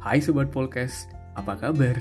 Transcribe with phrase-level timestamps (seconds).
[0.00, 1.92] Hai Sobat Polkes, apa kabar?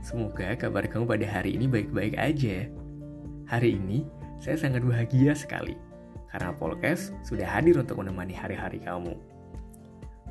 [0.00, 2.64] Semoga kabar kamu pada hari ini baik-baik aja.
[3.44, 4.08] Hari ini,
[4.40, 5.76] saya sangat bahagia sekali
[6.32, 9.20] karena Polkes sudah hadir untuk menemani hari-hari kamu.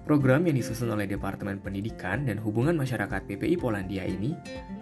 [0.02, 4.34] Program yang disusun oleh Departemen Pendidikan dan Hubungan Masyarakat PPI Polandia ini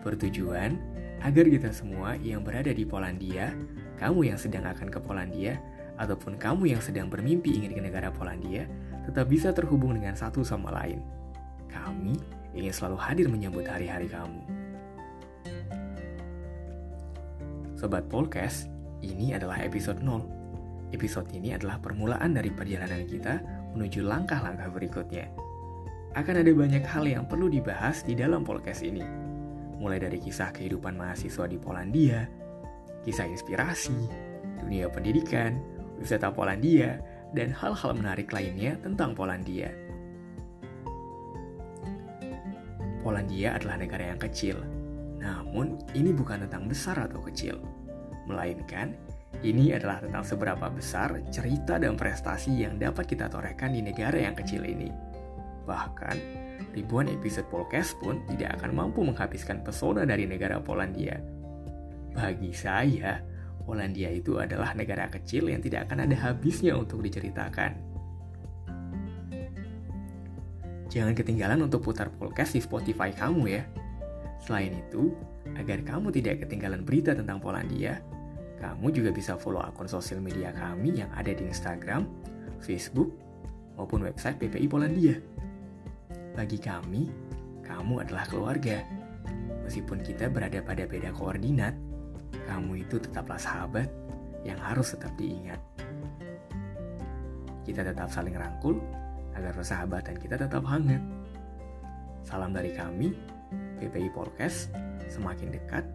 [0.07, 0.79] bertujuan
[1.19, 3.51] agar kita semua yang berada di Polandia,
[3.99, 5.59] kamu yang sedang akan ke Polandia,
[5.99, 8.63] ataupun kamu yang sedang bermimpi ingin ke negara Polandia,
[9.03, 11.03] tetap bisa terhubung dengan satu sama lain–
[11.69, 12.17] kami
[12.57, 14.41] ingin selalu hadir menyambut hari-hari kamu.
[17.79, 18.67] Sobat Polkes,
[18.99, 20.91] ini adalah episode 0.
[20.91, 23.39] Episode ini adalah permulaan dari perjalanan kita
[23.71, 25.31] menuju langkah-langkah berikutnya.
[26.17, 29.05] Akan ada banyak hal yang perlu dibahas di dalam Polkes ini.
[29.79, 32.27] Mulai dari kisah kehidupan mahasiswa di Polandia,
[33.07, 33.95] kisah inspirasi,
[34.59, 35.61] dunia pendidikan,
[36.01, 36.99] wisata Polandia,
[37.31, 39.71] dan hal-hal menarik lainnya tentang Polandia.
[42.99, 44.59] Polandia adalah negara yang kecil.
[45.19, 47.59] Namun, ini bukan tentang besar atau kecil,
[48.27, 48.95] melainkan
[49.39, 54.35] ini adalah tentang seberapa besar cerita dan prestasi yang dapat kita torehkan di negara yang
[54.35, 54.91] kecil ini.
[55.63, 56.17] Bahkan,
[56.75, 61.23] ribuan episode podcast pun tidak akan mampu menghabiskan pesona dari negara Polandia.
[62.11, 63.23] Bagi saya,
[63.63, 67.88] Polandia itu adalah negara kecil yang tidak akan ada habisnya untuk diceritakan.
[70.89, 73.61] Jangan ketinggalan untuk putar podcast di Spotify kamu ya.
[74.41, 75.13] Selain itu,
[75.53, 78.01] agar kamu tidak ketinggalan berita tentang Polandia,
[78.57, 82.09] kamu juga bisa follow akun sosial media kami yang ada di Instagram,
[82.57, 83.13] Facebook,
[83.77, 85.15] maupun website PPI Polandia.
[86.33, 87.05] Bagi kami,
[87.61, 88.81] kamu adalah keluarga.
[89.69, 91.77] Meskipun kita berada pada beda koordinat,
[92.49, 93.85] kamu itu tetaplah sahabat
[94.41, 95.61] yang harus tetap diingat.
[97.61, 98.81] Kita tetap saling rangkul
[99.39, 100.99] agar persahabatan kita tetap hangat.
[102.27, 103.15] Salam dari kami,
[103.79, 104.75] PPI Podcast,
[105.07, 105.87] semakin dekat,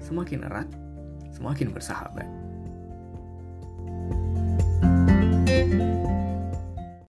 [0.00, 0.68] semakin erat,
[1.28, 2.28] semakin bersahabat.
[5.46, 6.15] thank you